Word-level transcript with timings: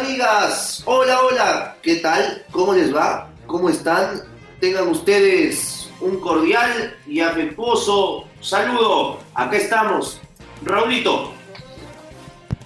Amigas, 0.00 0.82
hola, 0.84 1.20
hola, 1.22 1.76
¿qué 1.82 1.96
tal? 1.96 2.44
¿Cómo 2.50 2.74
les 2.74 2.94
va? 2.94 3.28
¿Cómo 3.46 3.68
están? 3.70 4.20
Tengan 4.60 4.88
ustedes 4.88 5.90
un 6.00 6.20
cordial 6.20 6.94
y 7.06 7.20
afectuoso 7.20 8.24
saludo. 8.40 9.20
Acá 9.34 9.56
estamos. 9.56 10.20
Raulito. 10.62 11.32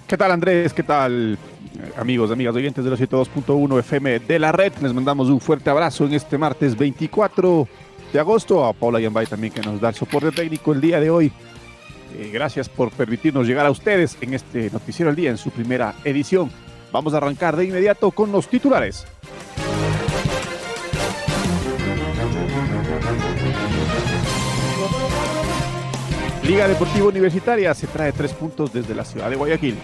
¿Qué 0.07 0.17
tal 0.17 0.31
Andrés? 0.31 0.73
¿Qué 0.73 0.83
tal 0.83 1.37
amigos, 1.97 2.31
amigas 2.31 2.55
oyentes 2.55 2.83
de 2.83 2.89
los 2.89 2.99
102.1 2.99 3.79
FM 3.79 4.19
de 4.19 4.39
la 4.39 4.51
red? 4.51 4.73
Les 4.81 4.93
mandamos 4.93 5.29
un 5.29 5.39
fuerte 5.39 5.69
abrazo 5.69 6.05
en 6.05 6.13
este 6.13 6.37
martes 6.37 6.77
24 6.77 7.67
de 8.11 8.19
agosto. 8.19 8.65
A 8.65 8.73
Paula 8.73 8.99
Yambay 8.99 9.27
también 9.27 9.53
que 9.53 9.61
nos 9.61 9.79
da 9.79 9.89
el 9.89 9.95
soporte 9.95 10.31
técnico 10.31 10.73
el 10.73 10.81
día 10.81 10.99
de 10.99 11.09
hoy. 11.09 11.31
Eh, 12.17 12.29
gracias 12.33 12.67
por 12.67 12.91
permitirnos 12.91 13.47
llegar 13.47 13.65
a 13.65 13.71
ustedes 13.71 14.17
en 14.19 14.33
este 14.33 14.69
Noticiero 14.69 15.09
del 15.11 15.15
Día, 15.15 15.29
en 15.29 15.37
su 15.37 15.49
primera 15.49 15.95
edición. 16.03 16.51
Vamos 16.91 17.13
a 17.13 17.17
arrancar 17.17 17.55
de 17.55 17.65
inmediato 17.65 18.11
con 18.11 18.31
los 18.31 18.47
titulares. 18.47 19.05
Liga 26.43 26.67
Deportiva 26.67 27.07
Universitaria 27.07 27.73
se 27.73 27.87
trae 27.87 28.11
tres 28.11 28.33
puntos 28.33 28.73
desde 28.73 28.93
la 28.93 29.05
ciudad 29.05 29.29
de 29.29 29.35
Guayaquil. 29.35 29.77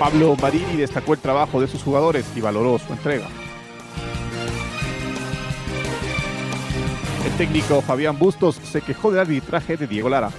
Pablo 0.00 0.36
Marini 0.40 0.76
destacó 0.76 1.14
el 1.14 1.20
trabajo 1.20 1.60
de 1.60 1.68
sus 1.68 1.82
jugadores 1.82 2.26
y 2.34 2.40
valoró 2.40 2.78
su 2.78 2.92
entrega. 2.92 3.28
El 7.24 7.32
técnico 7.36 7.80
Fabián 7.82 8.18
Bustos 8.18 8.56
se 8.56 8.80
quejó 8.80 9.10
del 9.10 9.20
arbitraje 9.20 9.76
de 9.76 9.86
Diego 9.86 10.08
Lara. 10.08 10.30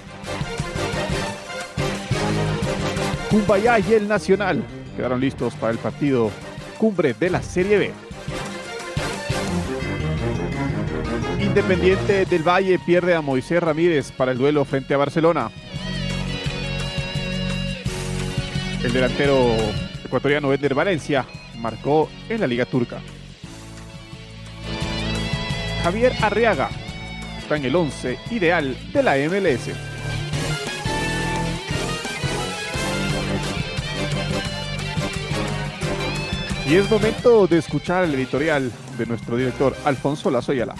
Cumbayá 3.30 3.78
y 3.78 3.92
el 3.92 4.08
Nacional 4.08 4.62
quedaron 4.96 5.20
listos 5.20 5.54
para 5.54 5.72
el 5.72 5.78
partido 5.78 6.30
cumbre 6.78 7.14
de 7.14 7.28
la 7.28 7.42
Serie 7.42 7.76
B. 7.78 7.92
Independiente 11.40 12.24
del 12.24 12.42
Valle 12.42 12.78
pierde 12.78 13.14
a 13.14 13.20
Moisés 13.20 13.62
Ramírez 13.62 14.12
para 14.12 14.32
el 14.32 14.38
duelo 14.38 14.64
frente 14.64 14.94
a 14.94 14.96
Barcelona. 14.96 15.50
El 18.82 18.92
delantero 18.92 19.56
ecuatoriano 20.04 20.52
Edler 20.52 20.74
Valencia 20.74 21.26
marcó 21.58 22.08
en 22.28 22.40
la 22.40 22.46
Liga 22.46 22.64
Turca. 22.64 23.00
Javier 25.82 26.12
Arriaga 26.22 26.70
está 27.38 27.56
en 27.56 27.64
el 27.64 27.76
11 27.76 28.18
ideal 28.30 28.76
de 28.92 29.02
la 29.02 29.16
MLS. 29.16 29.87
Y 36.68 36.74
es 36.74 36.90
momento 36.90 37.46
de 37.46 37.56
escuchar 37.56 38.04
el 38.04 38.14
editorial 38.14 38.70
de 38.98 39.06
nuestro 39.06 39.38
director 39.38 39.74
Alfonso 39.86 40.30
Lazoyala. 40.30 40.74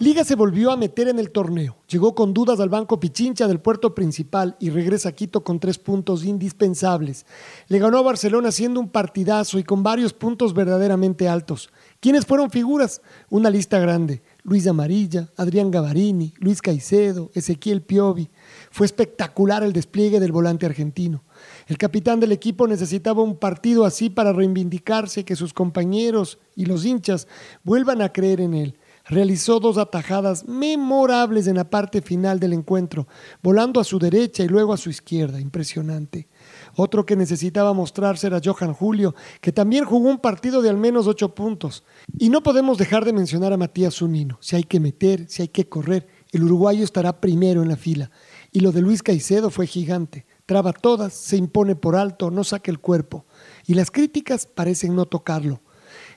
Liga 0.00 0.22
se 0.22 0.34
volvió 0.34 0.70
a 0.70 0.76
meter 0.76 1.08
en 1.08 1.18
el 1.18 1.30
torneo. 1.30 1.78
Llegó 1.88 2.14
con 2.14 2.34
dudas 2.34 2.60
al 2.60 2.68
Banco 2.68 3.00
Pichincha 3.00 3.48
del 3.48 3.60
puerto 3.60 3.94
principal 3.94 4.54
y 4.60 4.68
regresa 4.68 5.08
a 5.08 5.12
Quito 5.12 5.44
con 5.44 5.60
tres 5.60 5.78
puntos 5.78 6.24
indispensables. 6.24 7.24
Le 7.68 7.78
ganó 7.78 7.96
a 7.96 8.02
Barcelona 8.02 8.50
haciendo 8.50 8.80
un 8.80 8.90
partidazo 8.90 9.58
y 9.58 9.64
con 9.64 9.82
varios 9.82 10.12
puntos 10.12 10.52
verdaderamente 10.52 11.26
altos. 11.26 11.70
¿Quiénes 12.00 12.26
fueron 12.26 12.50
figuras? 12.50 13.00
Una 13.30 13.48
lista 13.48 13.78
grande. 13.78 14.22
Luis 14.42 14.66
Amarilla, 14.66 15.30
Adrián 15.38 15.70
Gavarini, 15.70 16.34
Luis 16.36 16.60
Caicedo, 16.60 17.30
Ezequiel 17.32 17.80
Piovi. 17.80 18.28
Fue 18.70 18.84
espectacular 18.84 19.62
el 19.62 19.72
despliegue 19.72 20.20
del 20.20 20.32
volante 20.32 20.66
argentino. 20.66 21.22
El 21.66 21.78
capitán 21.78 22.20
del 22.20 22.32
equipo 22.32 22.66
necesitaba 22.66 23.22
un 23.22 23.36
partido 23.36 23.84
así 23.84 24.10
para 24.10 24.32
reivindicarse, 24.32 25.24
que 25.24 25.36
sus 25.36 25.52
compañeros 25.52 26.38
y 26.56 26.66
los 26.66 26.84
hinchas 26.84 27.28
vuelvan 27.64 28.02
a 28.02 28.12
creer 28.12 28.40
en 28.40 28.54
él 28.54 28.78
realizó 29.04 29.60
dos 29.60 29.78
atajadas 29.78 30.46
memorables 30.46 31.46
en 31.46 31.56
la 31.56 31.68
parte 31.68 32.02
final 32.02 32.38
del 32.38 32.52
encuentro, 32.52 33.06
volando 33.42 33.80
a 33.80 33.84
su 33.84 33.98
derecha 33.98 34.44
y 34.44 34.48
luego 34.48 34.72
a 34.72 34.76
su 34.76 34.90
izquierda. 34.90 35.40
Impresionante. 35.40 36.28
Otro 36.76 37.04
que 37.04 37.16
necesitaba 37.16 37.72
mostrarse 37.72 38.26
era 38.26 38.40
Johan 38.42 38.72
Julio, 38.72 39.14
que 39.40 39.52
también 39.52 39.84
jugó 39.84 40.08
un 40.08 40.18
partido 40.18 40.62
de 40.62 40.70
al 40.70 40.76
menos 40.76 41.06
ocho 41.06 41.34
puntos. 41.34 41.84
Y 42.18 42.28
no 42.28 42.42
podemos 42.42 42.78
dejar 42.78 43.04
de 43.04 43.12
mencionar 43.12 43.52
a 43.52 43.56
Matías 43.56 43.96
Zunino. 43.96 44.38
Si 44.40 44.56
hay 44.56 44.64
que 44.64 44.80
meter, 44.80 45.26
si 45.28 45.42
hay 45.42 45.48
que 45.48 45.68
correr, 45.68 46.06
el 46.30 46.44
uruguayo 46.44 46.84
estará 46.84 47.20
primero 47.20 47.62
en 47.62 47.68
la 47.68 47.76
fila. 47.76 48.10
Y 48.52 48.60
lo 48.60 48.72
de 48.72 48.82
Luis 48.82 49.02
Caicedo 49.02 49.50
fue 49.50 49.66
gigante. 49.66 50.26
Traba 50.46 50.72
todas, 50.72 51.12
se 51.12 51.36
impone 51.36 51.76
por 51.76 51.96
alto, 51.96 52.30
no 52.30 52.44
saca 52.44 52.70
el 52.70 52.80
cuerpo. 52.80 53.24
Y 53.66 53.74
las 53.74 53.90
críticas 53.90 54.46
parecen 54.46 54.94
no 54.94 55.06
tocarlo 55.06 55.60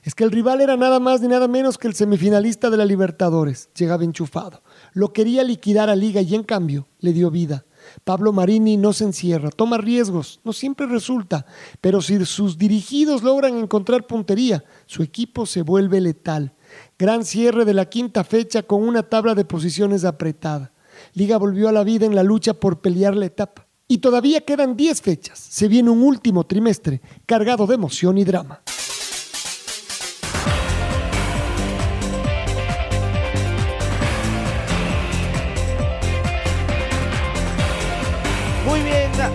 es 0.06 0.14
que 0.14 0.22
el 0.22 0.30
rival 0.30 0.60
era 0.60 0.76
nada 0.76 1.00
más 1.00 1.20
ni 1.20 1.26
nada 1.26 1.48
menos 1.48 1.78
que 1.78 1.88
el 1.88 1.94
semifinalista 1.94 2.70
de 2.70 2.76
la 2.76 2.84
Libertadores. 2.84 3.70
Llegaba 3.74 4.04
enchufado. 4.04 4.62
Lo 4.92 5.12
quería 5.12 5.42
liquidar 5.42 5.90
a 5.90 5.96
Liga 5.96 6.20
y 6.20 6.34
en 6.34 6.44
cambio 6.44 6.86
le 7.00 7.12
dio 7.12 7.28
vida. 7.28 7.64
Pablo 8.04 8.32
Marini 8.32 8.76
no 8.76 8.92
se 8.92 9.02
encierra, 9.04 9.50
toma 9.50 9.78
riesgos, 9.78 10.40
no 10.44 10.52
siempre 10.52 10.86
resulta, 10.86 11.46
pero 11.80 12.00
si 12.02 12.24
sus 12.24 12.58
dirigidos 12.58 13.22
logran 13.22 13.56
encontrar 13.56 14.06
puntería, 14.06 14.64
su 14.86 15.02
equipo 15.02 15.44
se 15.46 15.62
vuelve 15.62 16.00
letal. 16.00 16.54
Gran 16.98 17.24
cierre 17.24 17.64
de 17.64 17.74
la 17.74 17.86
quinta 17.86 18.22
fecha 18.22 18.62
con 18.62 18.82
una 18.82 19.04
tabla 19.04 19.34
de 19.34 19.44
posiciones 19.44 20.04
apretada. 20.04 20.72
Liga 21.14 21.36
volvió 21.36 21.68
a 21.68 21.72
la 21.72 21.84
vida 21.84 22.06
en 22.06 22.14
la 22.14 22.22
lucha 22.22 22.54
por 22.54 22.80
pelear 22.80 23.16
la 23.16 23.26
etapa. 23.26 23.65
Y 23.88 23.98
todavía 23.98 24.40
quedan 24.40 24.76
10 24.76 25.00
fechas. 25.00 25.38
Se 25.38 25.68
viene 25.68 25.90
un 25.90 26.02
último 26.02 26.44
trimestre 26.44 27.00
cargado 27.24 27.66
de 27.66 27.74
emoción 27.74 28.18
y 28.18 28.24
drama. 28.24 28.62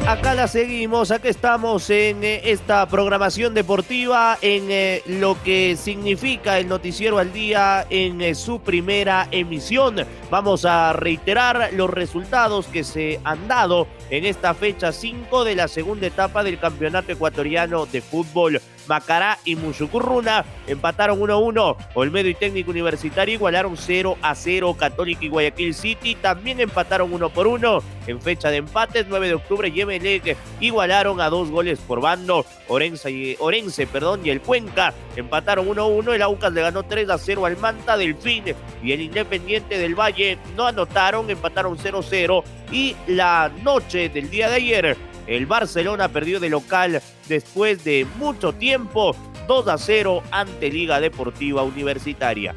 Acá 0.08 0.34
la 0.36 0.48
seguimos, 0.48 1.12
acá 1.12 1.30
estamos 1.30 1.90
en 1.90 2.24
eh, 2.24 2.42
esta 2.46 2.86
programación 2.88 3.54
deportiva, 3.54 4.38
en 4.42 4.68
eh, 4.70 5.02
lo 5.06 5.42
que 5.44 5.76
significa 5.76 6.60
el 6.60 6.68
noticiero 6.68 7.18
al 7.18 7.34
día 7.34 7.86
en 7.90 8.22
eh, 8.22 8.36
su 8.36 8.60
primera 8.62 9.28
emisión. 9.32 10.06
Vamos 10.30 10.66
a 10.66 10.94
reiterar 10.94 11.72
los 11.74 11.90
resultados 11.90 12.68
que 12.68 12.84
se 12.84 13.20
han 13.24 13.48
dado 13.48 13.88
en 14.10 14.26
esta 14.26 14.54
fecha 14.54 14.92
5 14.92 15.44
de 15.44 15.56
la 15.56 15.68
segunda 15.68 16.08
etapa 16.08 16.44
del 16.44 16.60
Campeonato 16.60 17.12
Ecuatoriano 17.12 17.86
de 17.86 18.02
Fútbol. 18.02 18.62
Macará 18.88 19.38
y 19.46 19.56
Musucurruna 19.56 20.46
empataron 20.68 21.20
1-1. 21.20 21.78
Olmedo 21.94 22.30
y 22.30 22.36
Técnico 22.36 22.72
Universitario 22.72 23.36
igualaron 23.36 23.78
0 23.78 24.18
a 24.22 24.36
0. 24.36 24.76
Católica 24.78 25.26
y 25.26 25.30
Guayaquil 25.30 25.74
City 25.74 26.16
también 26.16 26.60
empataron 26.60 27.14
1 27.14 27.30
por 27.30 27.48
1. 27.48 27.80
En 28.08 28.22
fecha 28.22 28.50
de 28.50 28.58
empates, 28.58 29.06
9 29.08 29.28
de 29.28 29.34
octubre, 29.36 29.72
Yemelec 29.72 30.38
igualaron 30.60 31.22
a 31.22 31.30
dos 31.30 31.50
goles 31.50 31.80
por 31.80 32.02
bando. 32.02 32.46
Orense, 32.68 33.12
y, 33.12 33.36
Orense 33.40 33.88
perdón, 33.88 34.22
y 34.24 34.30
el 34.30 34.42
Cuenca 34.42 34.94
empataron 35.16 35.68
1-1. 35.68 36.14
El 36.14 36.22
Aucas 36.22 36.54
le 36.54 36.62
ganó 36.62 36.84
3 36.84 37.10
a 37.10 37.18
0 37.18 37.46
al 37.46 37.58
Manta 37.58 37.98
Delfín 37.98 38.44
y 38.84 38.92
el 38.92 39.02
Independiente 39.02 39.78
del 39.78 39.96
Valle 39.96 40.38
no 40.56 40.68
anotaron, 40.68 41.30
empataron 41.30 41.78
0-0. 41.78 42.44
Y 42.72 42.96
la 43.08 43.52
noche 43.64 44.10
del 44.10 44.30
día 44.30 44.50
de 44.50 44.56
ayer, 44.56 44.98
el 45.28 45.46
Barcelona 45.46 46.08
perdió 46.08 46.40
de 46.40 46.50
local 46.50 47.02
después 47.32 47.86
de 47.86 48.06
mucho 48.18 48.52
tiempo 48.52 49.16
2 49.48 49.68
a 49.70 49.78
0 49.78 50.22
ante 50.32 50.70
Liga 50.70 51.00
Deportiva 51.00 51.64
Universitaria. 51.64 52.54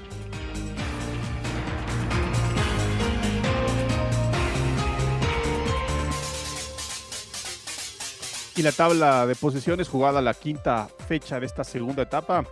Y 8.56 8.62
la 8.62 8.72
tabla 8.72 9.26
de 9.26 9.36
posiciones 9.36 9.88
jugada 9.88 10.20
la 10.20 10.34
quinta 10.34 10.88
fecha 11.08 11.38
de 11.38 11.46
esta 11.46 11.62
segunda 11.62 12.02
etapa 12.02 12.44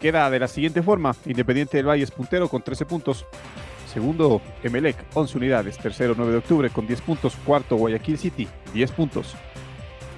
queda 0.00 0.30
de 0.30 0.38
la 0.38 0.48
siguiente 0.48 0.82
forma. 0.82 1.14
Independiente 1.26 1.76
del 1.76 1.86
Valle 1.86 2.04
es 2.04 2.10
puntero 2.10 2.48
con 2.48 2.62
13 2.62 2.86
puntos. 2.86 3.26
Segundo, 3.92 4.40
Emelec, 4.62 4.96
11 5.12 5.36
unidades. 5.36 5.76
Tercero, 5.76 6.14
9 6.16 6.32
de 6.32 6.38
octubre 6.38 6.70
con 6.70 6.86
10 6.86 7.00
puntos. 7.02 7.36
Cuarto, 7.44 7.76
Guayaquil 7.76 8.16
City, 8.16 8.48
10 8.72 8.90
puntos. 8.92 9.34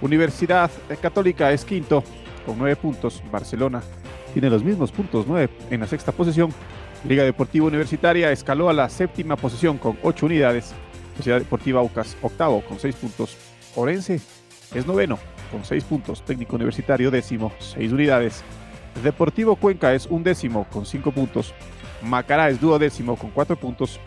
Universidad 0.05 0.71
Católica 1.01 1.51
es 1.51 1.65
quinto 1.65 2.05
con 2.45 2.59
9 2.59 2.77
puntos. 2.77 3.23
Barcelona 3.33 3.83
tiene 4.35 4.51
los 4.51 4.63
mismos 4.63 4.93
puntos, 4.93 5.25
9 5.27 5.49
en 5.71 5.81
la 5.81 5.87
sexta 5.87 6.13
posición. 6.13 6.53
Liga 7.09 7.25
Deportiva 7.25 7.65
Universitaria 7.65 8.31
escaló 8.31 8.69
a 8.69 8.75
la 8.75 8.91
séptima 8.91 9.37
posición 9.37 9.79
con 9.79 9.97
8 10.03 10.27
unidades. 10.27 10.75
Sociedad 11.17 11.39
Deportiva 11.39 11.81
Aucas, 11.81 12.19
octavo 12.21 12.63
con 12.67 12.79
6 12.79 12.95
puntos. 12.97 13.39
Orense 13.77 14.21
es 14.75 14.87
noveno 14.87 15.19
con 15.51 15.65
6 15.65 15.83
puntos. 15.85 16.23
Técnico 16.23 16.57
Universitario 16.57 17.11
décimo, 17.11 17.51
6 17.61 17.91
unidades. 17.91 18.45
Deportivo 19.03 19.57
Cuenca 19.57 19.95
es 19.95 20.05
un 20.05 20.23
décimo 20.23 20.67
con 20.71 20.85
5 20.85 21.13
puntos. 21.13 21.55
Macará 22.03 22.51
es 22.51 22.61
duodécimo 22.61 23.17
con 23.17 23.31
4 23.31 23.57
puntos. 23.57 23.99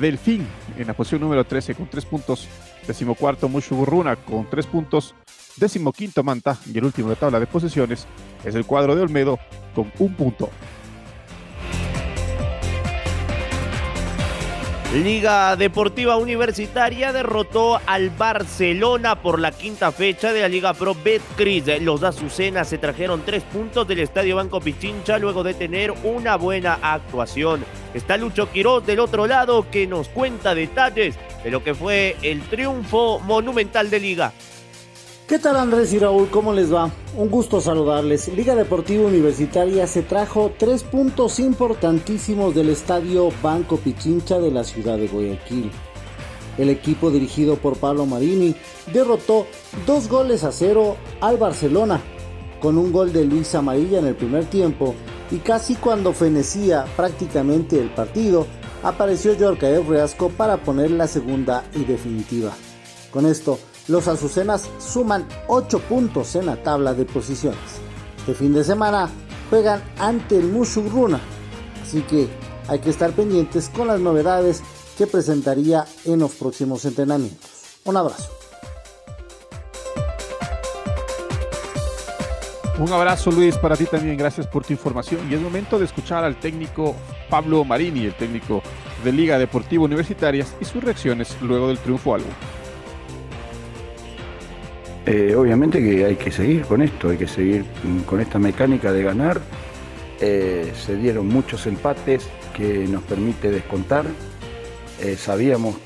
Delfín 0.00 0.46
en 0.78 0.86
la 0.86 0.94
posición 0.94 1.20
número 1.20 1.44
13 1.44 1.74
con 1.74 1.90
3 1.90 2.06
puntos. 2.06 2.48
Decimocuarto 2.86 3.48
Mushuburruna 3.48 4.16
con 4.16 4.48
3 4.48 4.66
puntos. 4.66 5.14
Décimo 5.56 5.92
quinto 5.92 6.22
Manta 6.22 6.58
y 6.72 6.76
el 6.78 6.84
último 6.84 7.10
de 7.10 7.16
tabla 7.16 7.38
de 7.38 7.46
posesiones 7.46 8.06
es 8.44 8.54
el 8.54 8.66
cuadro 8.66 8.96
de 8.96 9.02
Olmedo 9.02 9.38
con 9.74 9.92
un 9.98 10.14
punto. 10.14 10.50
Liga 15.02 15.56
Deportiva 15.56 16.16
Universitaria 16.16 17.12
derrotó 17.12 17.80
al 17.84 18.10
Barcelona 18.10 19.20
por 19.20 19.40
la 19.40 19.50
quinta 19.50 19.90
fecha 19.90 20.32
de 20.32 20.42
la 20.42 20.48
Liga 20.48 20.72
Pro 20.72 20.94
Betcris. 20.94 21.82
Los 21.82 22.04
Azucenas 22.04 22.68
se 22.68 22.78
trajeron 22.78 23.22
tres 23.26 23.42
puntos 23.42 23.88
del 23.88 23.98
Estadio 23.98 24.36
Banco 24.36 24.60
Pichincha 24.60 25.18
luego 25.18 25.42
de 25.42 25.54
tener 25.54 25.92
una 26.04 26.36
buena 26.36 26.78
actuación. 26.80 27.64
Está 27.92 28.16
Lucho 28.16 28.52
Quiroz 28.52 28.86
del 28.86 29.00
otro 29.00 29.26
lado 29.26 29.68
que 29.68 29.88
nos 29.88 30.08
cuenta 30.08 30.54
detalles 30.54 31.16
de 31.44 31.62
que 31.62 31.74
fue 31.74 32.16
el 32.22 32.40
triunfo 32.48 33.20
monumental 33.20 33.90
de 33.90 34.00
Liga. 34.00 34.32
¿Qué 35.28 35.38
tal 35.38 35.56
Andrés 35.56 35.92
y 35.92 35.98
Raúl? 35.98 36.28
¿Cómo 36.28 36.52
les 36.52 36.72
va? 36.72 36.90
Un 37.16 37.30
gusto 37.30 37.60
saludarles. 37.60 38.28
Liga 38.28 38.54
Deportiva 38.54 39.06
Universitaria 39.06 39.86
se 39.86 40.02
trajo 40.02 40.52
tres 40.58 40.82
puntos 40.82 41.38
importantísimos 41.38 42.54
del 42.54 42.70
estadio 42.70 43.30
Banco 43.42 43.78
Pichincha 43.78 44.38
de 44.38 44.50
la 44.50 44.64
ciudad 44.64 44.98
de 44.98 45.08
Guayaquil. 45.08 45.70
El 46.58 46.70
equipo 46.70 47.10
dirigido 47.10 47.56
por 47.56 47.78
Pablo 47.78 48.06
Marini 48.06 48.54
derrotó 48.92 49.46
dos 49.86 50.08
goles 50.08 50.44
a 50.44 50.52
cero 50.52 50.96
al 51.20 51.36
Barcelona, 51.36 52.00
con 52.60 52.78
un 52.78 52.92
gol 52.92 53.12
de 53.12 53.24
Luis 53.24 53.54
Amarilla 53.54 53.98
en 53.98 54.06
el 54.06 54.14
primer 54.14 54.44
tiempo 54.44 54.94
y 55.30 55.38
casi 55.38 55.74
cuando 55.74 56.12
fenecía 56.12 56.84
prácticamente 56.96 57.78
el 57.78 57.88
partido, 57.88 58.46
apareció 58.84 59.34
Yorkaev 59.34 59.88
Reasco 59.88 60.28
para 60.28 60.58
poner 60.58 60.90
la 60.90 61.08
segunda 61.08 61.64
y 61.74 61.84
definitiva. 61.84 62.52
Con 63.10 63.26
esto, 63.26 63.58
los 63.88 64.06
azucenas 64.08 64.68
suman 64.78 65.26
8 65.48 65.78
puntos 65.80 66.36
en 66.36 66.46
la 66.46 66.62
tabla 66.62 66.94
de 66.94 67.04
posiciones. 67.04 67.58
Este 68.18 68.34
fin 68.34 68.52
de 68.52 68.62
semana 68.62 69.10
juegan 69.50 69.82
ante 69.98 70.38
el 70.38 70.46
Mushuruna, 70.46 71.20
así 71.82 72.02
que 72.02 72.28
hay 72.68 72.78
que 72.78 72.90
estar 72.90 73.10
pendientes 73.12 73.68
con 73.70 73.88
las 73.88 74.00
novedades 74.00 74.62
que 74.96 75.06
presentaría 75.06 75.84
en 76.04 76.20
los 76.20 76.32
próximos 76.32 76.84
entrenamientos. 76.84 77.50
Un 77.84 77.96
abrazo. 77.96 78.30
Un 82.78 82.92
abrazo 82.92 83.30
Luis 83.30 83.56
para 83.56 83.76
ti 83.76 83.84
también, 83.84 84.16
gracias 84.16 84.46
por 84.46 84.64
tu 84.64 84.72
información 84.72 85.30
y 85.30 85.34
es 85.34 85.40
momento 85.40 85.78
de 85.78 85.84
escuchar 85.84 86.24
al 86.24 86.40
técnico 86.40 86.96
Pablo 87.28 87.64
Marini, 87.64 88.06
el 88.06 88.14
técnico 88.14 88.62
de 89.04 89.12
Liga 89.12 89.38
Deportiva 89.38 89.84
Universitarias 89.84 90.54
y 90.60 90.64
sus 90.64 90.82
reacciones 90.82 91.36
luego 91.42 91.68
del 91.68 91.78
triunfo 91.78 92.14
algo. 92.14 92.28
Eh, 95.06 95.34
obviamente 95.34 95.82
que 95.82 96.04
hay 96.04 96.16
que 96.16 96.30
seguir 96.30 96.62
con 96.62 96.80
esto, 96.80 97.10
hay 97.10 97.18
que 97.18 97.28
seguir 97.28 97.64
con 98.06 98.20
esta 98.20 98.38
mecánica 98.38 98.90
de 98.90 99.02
ganar. 99.02 99.40
Eh, 100.20 100.72
se 100.74 100.96
dieron 100.96 101.28
muchos 101.28 101.66
empates 101.66 102.26
que 102.56 102.86
nos 102.88 103.02
permite 103.02 103.50
descontar. 103.50 104.06
Eh, 105.02 105.16
sabíamos 105.16 105.76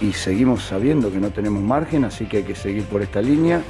y 0.00 0.12
seguimos 0.12 0.62
sabiendo 0.62 1.10
que 1.10 1.18
no 1.18 1.30
tenemos 1.30 1.62
margen, 1.62 2.04
así 2.04 2.26
que 2.26 2.38
hay 2.38 2.42
que 2.44 2.54
seguir 2.54 2.84
por 2.84 3.02
esta 3.02 3.20
línea 3.20 3.62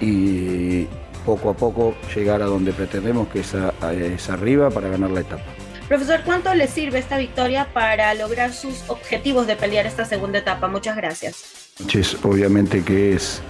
y 0.00 0.86
poco 1.26 1.50
a 1.50 1.54
poco 1.54 1.94
llegar 2.14 2.40
a 2.42 2.46
donde 2.46 2.72
pretendemos, 2.72 3.28
que 3.28 3.40
es, 3.40 3.54
es 3.54 4.30
arriba 4.30 4.70
para 4.70 4.88
ganar 4.88 5.10
la 5.10 5.20
etapa. 5.20 5.44
Profesor, 5.88 6.20
¿cuánto 6.22 6.54
le 6.54 6.66
sirve 6.66 6.98
esta 6.98 7.16
victoria 7.16 7.66
para 7.72 8.12
lograr 8.12 8.52
sus 8.52 8.84
objetivos 8.88 9.46
de 9.46 9.56
pelear 9.56 9.86
esta 9.86 10.04
segunda 10.04 10.38
etapa? 10.38 10.68
Muchas 10.68 10.96
gracias. 10.96 11.72
Obviamente 12.22 12.84
que 12.84 13.14
es 13.14 13.40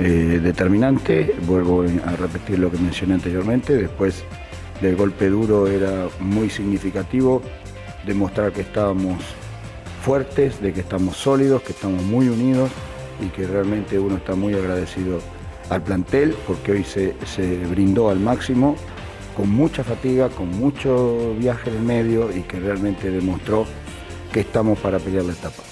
eh, 0.00 0.40
determinante. 0.42 1.36
Vuelvo 1.42 1.82
a 1.82 2.16
repetir 2.16 2.58
lo 2.58 2.70
que 2.70 2.78
mencioné 2.78 3.14
anteriormente. 3.14 3.76
Después 3.76 4.24
del 4.80 4.96
golpe 4.96 5.28
duro 5.28 5.66
era 5.66 6.08
muy 6.20 6.48
significativo 6.48 7.42
demostrar 8.06 8.52
que 8.52 8.62
estábamos 8.62 9.22
fuertes, 10.02 10.58
de 10.62 10.72
que 10.72 10.80
estamos 10.80 11.18
sólidos, 11.18 11.62
que 11.62 11.72
estamos 11.72 12.02
muy 12.02 12.28
unidos 12.30 12.70
y 13.20 13.26
que 13.26 13.46
realmente 13.46 13.98
uno 13.98 14.16
está 14.16 14.34
muy 14.34 14.54
agradecido 14.54 15.20
al 15.68 15.82
plantel 15.82 16.34
porque 16.46 16.72
hoy 16.72 16.84
se, 16.84 17.14
se 17.26 17.58
brindó 17.66 18.08
al 18.08 18.20
máximo 18.20 18.74
con 19.36 19.50
mucha 19.50 19.82
fatiga, 19.84 20.28
con 20.28 20.50
mucho 20.50 21.34
viaje 21.38 21.70
en 21.70 21.86
medio 21.86 22.30
y 22.36 22.42
que 22.42 22.60
realmente 22.60 23.10
demostró 23.10 23.66
que 24.32 24.40
estamos 24.40 24.78
para 24.78 24.98
pelear 24.98 25.24
la 25.24 25.32
etapa. 25.32 25.62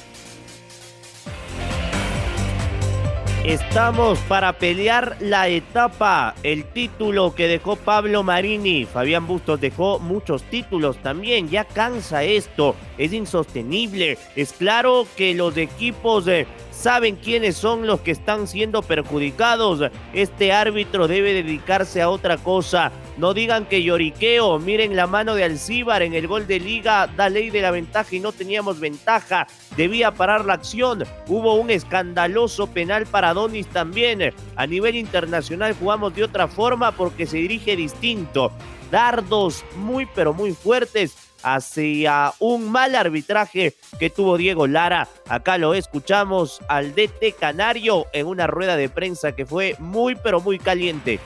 Estamos 3.45 4.19
para 4.29 4.53
pelear 4.53 5.17
la 5.19 5.49
etapa, 5.49 6.35
el 6.43 6.67
título 6.67 7.35
que 7.35 7.49
dejó 7.49 7.75
Pablo 7.75 8.23
Marini. 8.23 8.85
Fabián 8.85 9.27
Bustos 9.27 9.59
dejó 9.59 9.99
muchos 9.99 10.43
títulos 10.43 10.99
también, 10.99 11.49
ya 11.49 11.64
cansa 11.64 12.23
esto, 12.23 12.76
es 12.99 13.14
insostenible. 13.14 14.19
Es 14.37 14.52
claro 14.52 15.07
que 15.17 15.35
los 15.35 15.57
equipos 15.57 16.29
eh, 16.29 16.47
saben 16.71 17.17
quiénes 17.17 17.57
son 17.57 17.87
los 17.87 18.02
que 18.02 18.11
están 18.11 18.47
siendo 18.47 18.83
perjudicados. 18.83 19.90
Este 20.12 20.52
árbitro 20.52 21.09
debe 21.09 21.33
dedicarse 21.33 22.02
a 22.02 22.11
otra 22.11 22.37
cosa. 22.37 22.93
No 23.21 23.35
digan 23.35 23.67
que 23.67 23.83
lloriqueo, 23.83 24.59
miren 24.59 24.97
la 24.97 25.07
mano 25.07 25.35
de 25.35 25.45
Alcíbar 25.45 26.00
en 26.00 26.15
el 26.15 26.27
gol 26.27 26.47
de 26.47 26.59
liga, 26.59 27.07
da 27.07 27.29
ley 27.29 27.50
de 27.50 27.61
la 27.61 27.71
ventaja 27.71 28.17
y 28.17 28.19
no 28.19 28.33
teníamos 28.33 28.81
ventaja. 28.81 29.47
Debía 29.77 30.11
parar 30.11 30.47
la 30.47 30.55
acción. 30.55 31.05
Hubo 31.27 31.57
un 31.57 31.69
escandaloso 31.69 32.69
penal 32.69 33.05
para 33.05 33.35
Donis 33.35 33.67
también. 33.67 34.33
A 34.57 34.67
nivel 34.67 34.97
internacional 34.97 35.77
jugamos 35.79 36.15
de 36.15 36.25
otra 36.25 36.49
forma 36.49 36.93
porque 36.93 37.27
se 37.27 37.37
dirige 37.37 37.77
distinto. 37.77 38.53
Dardos 38.91 39.67
muy 39.77 40.07
pero 40.07 40.33
muy 40.33 40.53
fuertes 40.53 41.15
hacia 41.43 42.33
un 42.39 42.73
mal 42.73 42.95
arbitraje 42.95 43.75
que 43.99 44.09
tuvo 44.09 44.39
Diego 44.39 44.67
Lara. 44.67 45.09
Acá 45.29 45.59
lo 45.59 45.75
escuchamos 45.75 46.61
al 46.69 46.95
DT 46.95 47.35
Canario 47.39 48.07
en 48.15 48.27
una 48.29 48.47
rueda 48.47 48.77
de 48.77 48.89
prensa 48.89 49.33
que 49.33 49.45
fue 49.45 49.77
muy 49.79 50.15
pero 50.15 50.41
muy 50.41 50.59
caliente. 50.59 51.21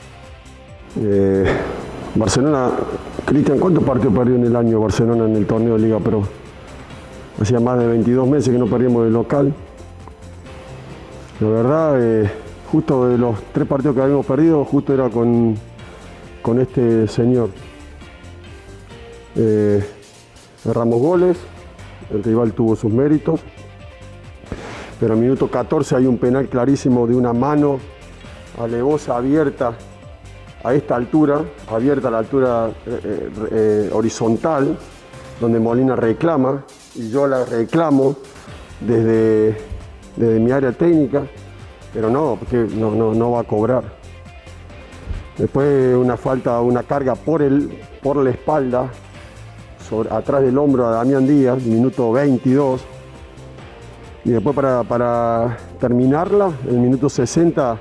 Eh, 0.97 1.45
Barcelona, 2.15 2.71
Cristian, 3.25 3.59
¿cuántos 3.59 3.83
partidos 3.83 4.15
perdió 4.15 4.37
en 4.37 4.45
el 4.45 4.55
año 4.55 4.81
Barcelona 4.81 5.25
en 5.25 5.35
el 5.35 5.47
torneo 5.47 5.75
de 5.75 5.81
Liga 5.81 5.99
Pro? 5.99 6.23
Hacía 7.41 7.59
más 7.59 7.79
de 7.81 7.89
22 7.89 8.29
meses 8.29 8.53
que 8.53 8.59
no 8.59 8.67
perdíamos 8.67 9.07
el 9.07 9.13
local. 9.13 9.53
La 11.41 11.49
verdad, 11.49 11.97
eh, 12.01 12.31
justo 12.71 13.09
de 13.09 13.19
los 13.19 13.43
tres 13.53 13.67
partidos 13.67 13.97
que 13.97 14.03
habíamos 14.03 14.25
perdido, 14.25 14.65
justo 14.65 14.95
era 14.95 15.09
con, 15.11 15.57
con 16.43 16.61
este 16.61 17.09
señor. 17.09 17.51
Eh, 19.35 19.85
goles, 20.65 21.39
el 22.13 22.23
rival 22.23 22.53
tuvo 22.53 22.77
sus 22.77 22.93
méritos, 22.93 23.41
pero 25.01 25.15
en 25.15 25.21
minuto 25.21 25.51
14 25.51 25.97
hay 25.97 26.07
un 26.07 26.19
penal 26.19 26.49
clarísimo 26.49 27.09
de 27.09 27.17
una 27.17 27.33
mano 27.33 27.81
alevosa 28.57 29.17
abierta 29.17 29.75
a 30.64 30.73
esta 30.73 30.97
altura, 30.97 31.44
abierta 31.68 32.09
a 32.09 32.11
la 32.11 32.18
altura 32.18 32.71
eh, 32.87 33.00
eh, 33.04 33.30
eh, 33.52 33.90
horizontal, 33.92 34.76
donde 35.38 35.61
Molina 35.61 35.94
reclama 35.94 36.64
y 36.94 37.11
yo 37.11 37.26
la 37.26 37.44
reclamo 37.44 38.16
desde, 38.80 39.59
desde 40.16 40.40
mi 40.40 40.50
área 40.50 40.73
técnica, 40.73 41.23
pero 41.92 42.09
no, 42.09 42.37
porque 42.40 42.66
no, 42.75 42.92
no, 42.92 43.14
no 43.14 43.33
va 43.33 43.40
a 43.40 43.44
cobrar. 43.44 43.85
Después 45.37 45.97
una 45.97 46.16
falta, 46.16 46.61
una 46.61 46.83
carga 46.83 47.14
por, 47.14 47.42
el, 47.42 47.78
por 48.02 48.16
la 48.16 48.30
espalda, 48.30 48.90
atrás 50.11 50.42
del 50.42 50.56
hombro 50.56 50.87
a 50.87 50.92
Damián 50.92 51.26
Díaz, 51.26 51.62
minuto 51.62 52.11
22. 52.11 52.85
Y 54.25 54.30
después 54.30 54.56
para, 54.56 54.83
para 54.85 55.59
terminarla, 55.78 56.50
el 56.66 56.78
minuto 56.78 57.11
60, 57.11 57.78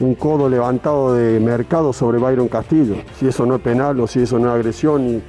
un 0.00 0.14
codo 0.14 0.48
levantado 0.48 1.14
de 1.14 1.38
mercado 1.40 1.92
sobre 1.92 2.18
Byron 2.18 2.48
Castillo. 2.48 2.96
Si 3.18 3.28
eso 3.28 3.46
no 3.46 3.56
es 3.56 3.60
penal 3.62 4.00
o 4.00 4.06
si 4.06 4.20
eso 4.20 4.38
no 4.38 4.48
es 4.48 4.54
agresión 4.54 5.08
y 5.08 5.22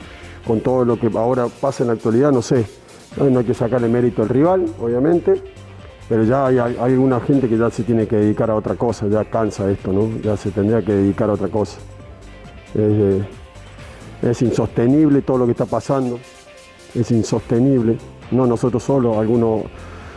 con 0.45 0.61
todo 0.61 0.85
lo 0.85 0.99
que 0.99 1.09
ahora 1.15 1.47
pasa 1.47 1.83
en 1.83 1.87
la 1.87 1.93
actualidad, 1.93 2.31
no 2.31 2.41
sé. 2.41 2.65
No 3.17 3.39
hay 3.39 3.45
que 3.45 3.53
sacarle 3.53 3.87
mérito 3.87 4.23
al 4.23 4.29
rival, 4.29 4.65
obviamente, 4.81 5.39
pero 6.09 6.23
ya 6.23 6.47
hay, 6.47 6.57
hay, 6.57 6.77
alguna 6.79 7.19
gente 7.19 7.47
que 7.47 7.57
ya 7.57 7.69
se 7.69 7.83
tiene 7.83 8.07
que 8.07 8.15
dedicar 8.15 8.49
a 8.49 8.55
otra 8.55 8.75
cosa, 8.75 9.07
ya 9.07 9.23
cansa 9.25 9.69
esto, 9.69 9.93
¿no? 9.93 10.09
Ya 10.21 10.35
se 10.35 10.51
tendría 10.51 10.81
que 10.81 10.93
dedicar 10.93 11.29
a 11.29 11.33
otra 11.33 11.47
cosa. 11.47 11.77
Es, 12.73 13.23
eh, 14.41 14.45
insostenible 14.45 15.21
todo 15.21 15.37
lo 15.37 15.45
que 15.45 15.51
está 15.51 15.65
pasando, 15.65 16.17
es 16.95 17.11
insostenible, 17.11 17.97
no 18.31 18.47
nosotros 18.47 18.81
solos, 18.81 19.17
algunos 19.17 19.63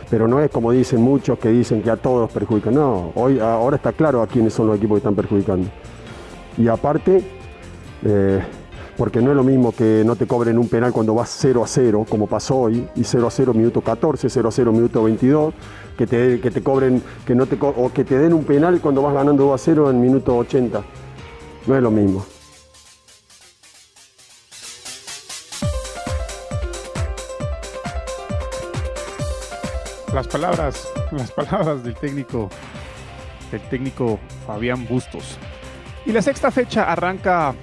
pero 0.09 0.27
no 0.27 0.39
es 0.39 0.49
como 0.49 0.71
dicen 0.71 1.01
muchos 1.01 1.37
que 1.39 1.49
dicen 1.49 1.81
que 1.81 1.89
a 1.89 1.97
todos 1.97 2.31
perjudican. 2.31 2.73
No, 2.73 3.11
hoy, 3.15 3.39
ahora 3.39 3.75
está 3.75 3.91
claro 3.91 4.21
a 4.21 4.27
quiénes 4.27 4.53
son 4.53 4.67
los 4.67 4.77
equipos 4.77 4.95
que 4.95 4.99
están 4.99 5.15
perjudicando. 5.15 5.69
Y 6.57 6.67
aparte, 6.67 7.23
eh, 8.03 8.41
porque 8.97 9.21
no 9.21 9.31
es 9.31 9.35
lo 9.35 9.43
mismo 9.43 9.73
que 9.73 10.03
no 10.05 10.15
te 10.15 10.25
cobren 10.25 10.57
un 10.57 10.69
penal 10.69 10.91
cuando 10.91 11.13
vas 11.13 11.35
0 11.39 11.63
a 11.63 11.67
0, 11.67 12.05
como 12.09 12.27
pasó 12.27 12.57
hoy, 12.57 12.87
y 12.95 13.03
0 13.03 13.27
a 13.27 13.31
0 13.31 13.53
minuto 13.53 13.81
14, 13.81 14.29
0 14.29 14.49
a 14.49 14.51
0 14.51 14.71
minuto 14.71 15.03
22, 15.03 15.53
que 15.97 16.07
te, 16.07 16.39
que 16.39 16.51
te 16.51 16.63
cobren, 16.63 17.01
que 17.25 17.35
no 17.35 17.45
te, 17.45 17.57
o 17.59 17.91
que 17.93 18.03
te 18.03 18.17
den 18.17 18.33
un 18.33 18.43
penal 18.43 18.79
cuando 18.81 19.01
vas 19.01 19.13
ganando 19.13 19.45
2 19.45 19.61
a 19.61 19.63
0 19.63 19.89
en 19.91 20.01
minuto 20.01 20.35
80. 20.37 20.81
No 21.67 21.75
es 21.75 21.83
lo 21.83 21.91
mismo. 21.91 22.36
Las 30.17 30.27
palabras, 30.27 30.89
las 31.11 31.31
palabras 31.31 31.83
del 31.83 31.93
técnico, 31.93 32.49
del 33.51 33.61
técnico 33.69 34.19
Fabián 34.47 34.87
Bustos. 34.87 35.37
Y 36.07 36.11
la 36.11 36.23
sexta 36.23 36.49
fecha 36.49 36.91
arranca 36.91 37.53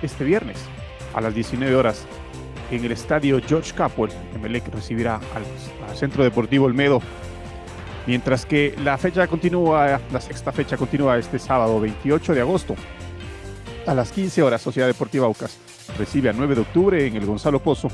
este 0.00 0.22
viernes 0.22 0.58
a 1.12 1.20
las 1.20 1.34
19 1.34 1.74
horas 1.74 2.06
en 2.70 2.84
el 2.84 2.92
estadio 2.92 3.40
George 3.44 3.72
Capwell. 3.74 4.12
Emelec 4.32 4.68
recibirá 4.68 5.16
al, 5.34 5.96
Centro 5.96 6.22
Deportivo 6.22 6.66
Olmedo. 6.66 7.02
Mientras 8.06 8.46
que 8.46 8.76
la 8.84 8.96
fecha 8.96 9.26
continúa, 9.26 10.00
la 10.12 10.20
sexta 10.20 10.52
fecha 10.52 10.76
continúa 10.76 11.18
este 11.18 11.40
sábado 11.40 11.80
28 11.80 12.32
de 12.32 12.40
agosto. 12.40 12.76
A 13.88 13.94
las 13.94 14.12
15 14.12 14.40
horas, 14.44 14.62
Sociedad 14.62 14.86
Deportiva 14.86 15.26
Aucas 15.26 15.58
recibe 15.98 16.28
a 16.28 16.32
9 16.32 16.54
de 16.54 16.60
octubre 16.60 17.04
en 17.04 17.16
el 17.16 17.26
Gonzalo 17.26 17.60
Pozo. 17.60 17.88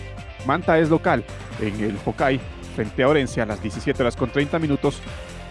Manta 0.45 0.79
es 0.79 0.91
local 0.91 1.25
en 1.59 1.83
el 1.83 1.97
Hokai 2.05 2.39
frente 2.75 3.03
a 3.03 3.09
Orense 3.09 3.41
a 3.41 3.47
las 3.47 3.63
17 3.63 4.03
horas 4.03 4.17
con 4.17 4.31
30 4.31 4.59
minutos 4.59 5.01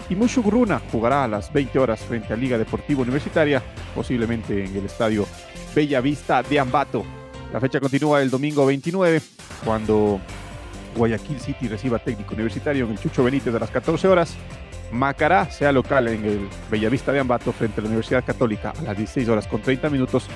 y 0.09 0.15
Mushugruna 0.15 0.81
jugará 0.91 1.23
a 1.23 1.27
las 1.27 1.51
20 1.51 1.79
horas 1.79 2.01
frente 2.01 2.33
a 2.33 2.35
Liga 2.35 2.57
Deportiva 2.57 3.01
Universitaria, 3.01 3.61
posiblemente 3.95 4.65
en 4.65 4.75
el 4.75 4.85
estadio 4.85 5.25
Bella 5.73 6.01
Vista 6.01 6.43
de 6.43 6.59
Ambato. 6.59 7.03
La 7.51 7.59
fecha 7.59 7.79
continúa 7.79 8.21
el 8.21 8.29
domingo 8.29 8.65
29, 8.65 9.21
cuando 9.63 10.19
Guayaquil 10.95 11.39
City 11.39 11.67
reciba 11.67 11.99
técnico 11.99 12.33
universitario 12.33 12.85
en 12.85 12.91
el 12.91 12.99
Chucho 12.99 13.23
Benítez 13.23 13.55
a 13.55 13.59
las 13.59 13.71
14 13.71 14.07
horas. 14.07 14.35
Macará 14.91 15.49
sea 15.49 15.71
local 15.71 16.07
en 16.07 16.25
el 16.25 16.49
Bellavista 16.69 17.11
de 17.11 17.19
Ambato 17.19 17.51
frente 17.51 17.79
a 17.79 17.83
la 17.83 17.87
Universidad 17.87 18.23
Católica 18.23 18.73
a 18.77 18.83
las 18.83 18.97
16 18.97 19.29
horas 19.29 19.47
con 19.47 19.61
30 19.61 19.89
minutos. 19.89 20.27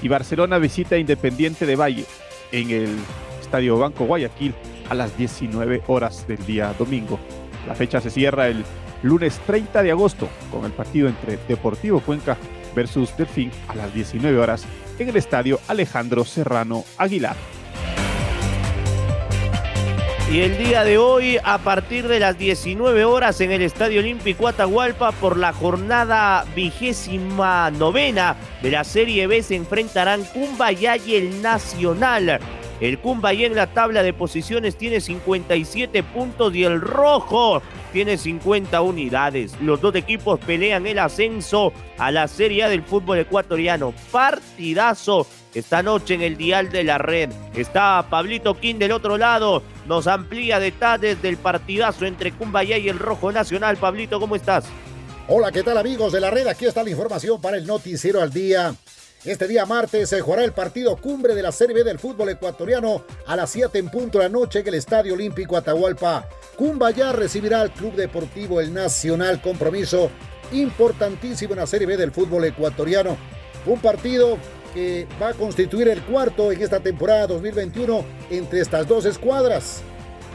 Y 0.00 0.08
Barcelona 0.08 0.58
visita 0.58 0.96
Independiente 0.96 1.66
de 1.66 1.76
Valle 1.76 2.04
en 2.52 2.70
el 2.70 2.96
Estadio 3.42 3.78
Banco 3.78 4.04
Guayaquil 4.04 4.54
a 4.88 4.94
las 4.94 5.16
19 5.16 5.82
horas 5.86 6.26
del 6.26 6.44
día 6.46 6.74
domingo. 6.78 7.18
La 7.66 7.74
fecha 7.74 8.00
se 8.00 8.10
cierra 8.10 8.48
el 8.48 8.64
lunes 9.02 9.38
30 9.46 9.82
de 9.82 9.90
agosto 9.90 10.28
con 10.50 10.64
el 10.64 10.72
partido 10.72 11.08
entre 11.08 11.38
Deportivo 11.48 12.00
Cuenca 12.00 12.36
versus 12.74 13.16
Delfín 13.16 13.50
a 13.68 13.74
las 13.74 13.92
19 13.94 14.38
horas 14.38 14.64
en 14.98 15.08
el 15.08 15.16
estadio 15.16 15.60
Alejandro 15.68 16.24
Serrano 16.24 16.84
Aguilar. 16.98 17.36
Y 20.32 20.40
el 20.40 20.58
día 20.58 20.82
de 20.82 20.98
hoy, 20.98 21.38
a 21.44 21.58
partir 21.58 22.08
de 22.08 22.18
las 22.18 22.36
19 22.36 23.04
horas 23.04 23.40
en 23.40 23.52
el 23.52 23.62
Estadio 23.62 24.00
Olímpico 24.00 24.48
Atahualpa, 24.48 25.12
por 25.12 25.36
la 25.36 25.52
jornada 25.52 26.44
vigésima 26.54 27.70
novena 27.70 28.34
de 28.60 28.72
la 28.72 28.82
Serie 28.82 29.28
B, 29.28 29.44
se 29.44 29.54
enfrentarán 29.54 30.24
Cumbayá 30.24 30.96
y 30.96 31.14
el 31.14 31.42
Nacional. 31.42 32.40
El 32.80 32.98
Cumbayá 32.98 33.46
en 33.46 33.54
la 33.54 33.68
tabla 33.68 34.02
de 34.02 34.12
posiciones 34.12 34.76
tiene 34.76 35.00
57 35.00 36.02
puntos 36.02 36.54
y 36.54 36.64
el 36.64 36.80
Rojo 36.80 37.62
tiene 37.92 38.18
50 38.18 38.82
unidades. 38.82 39.54
Los 39.62 39.80
dos 39.80 39.94
equipos 39.94 40.38
pelean 40.40 40.86
el 40.86 40.98
ascenso 40.98 41.72
a 41.96 42.10
la 42.10 42.28
Serie 42.28 42.64
A 42.64 42.68
del 42.68 42.82
fútbol 42.82 43.18
ecuatoriano. 43.18 43.94
Partidazo 44.12 45.26
esta 45.54 45.82
noche 45.82 46.14
en 46.14 46.20
el 46.20 46.36
dial 46.36 46.70
de 46.70 46.84
la 46.84 46.98
red. 46.98 47.30
Está 47.54 48.06
Pablito 48.10 48.60
King 48.60 48.74
del 48.74 48.92
otro 48.92 49.16
lado. 49.16 49.62
Nos 49.86 50.06
amplía 50.06 50.58
detalles 50.58 51.22
del 51.22 51.38
partidazo 51.38 52.04
entre 52.04 52.32
Cumbayá 52.32 52.76
y 52.76 52.90
el 52.90 52.98
Rojo 52.98 53.32
Nacional. 53.32 53.78
Pablito, 53.78 54.20
¿cómo 54.20 54.36
estás? 54.36 54.66
Hola, 55.28 55.50
¿qué 55.50 55.62
tal 55.62 55.78
amigos 55.78 56.12
de 56.12 56.20
la 56.20 56.30
red? 56.30 56.46
Aquí 56.46 56.66
está 56.66 56.84
la 56.84 56.90
información 56.90 57.40
para 57.40 57.56
el 57.56 57.66
Noticiero 57.66 58.20
al 58.20 58.30
Día. 58.30 58.74
Este 59.26 59.48
día 59.48 59.66
martes 59.66 60.08
se 60.08 60.20
jugará 60.20 60.44
el 60.44 60.52
partido 60.52 60.96
cumbre 60.96 61.34
de 61.34 61.42
la 61.42 61.50
Serie 61.50 61.74
B 61.74 61.82
del 61.82 61.98
fútbol 61.98 62.28
ecuatoriano 62.28 63.02
a 63.26 63.34
las 63.34 63.50
7 63.50 63.76
en 63.76 63.88
punto 63.88 64.18
de 64.18 64.24
la 64.24 64.30
noche 64.30 64.60
en 64.60 64.68
el 64.68 64.74
Estadio 64.74 65.14
Olímpico 65.14 65.56
Atahualpa. 65.56 66.28
Cumbayá 66.54 67.10
recibirá 67.10 67.60
al 67.60 67.72
Club 67.72 67.96
Deportivo 67.96 68.60
El 68.60 68.72
Nacional, 68.72 69.42
compromiso 69.42 70.12
importantísimo 70.52 71.54
en 71.54 71.58
la 71.58 71.66
Serie 71.66 71.88
B 71.88 71.96
del 71.96 72.12
fútbol 72.12 72.44
ecuatoriano. 72.44 73.16
Un 73.66 73.80
partido 73.80 74.38
que 74.72 75.08
va 75.20 75.30
a 75.30 75.34
constituir 75.34 75.88
el 75.88 76.02
cuarto 76.02 76.52
en 76.52 76.62
esta 76.62 76.78
temporada 76.78 77.26
2021 77.26 78.04
entre 78.30 78.60
estas 78.60 78.86
dos 78.86 79.06
escuadras, 79.06 79.80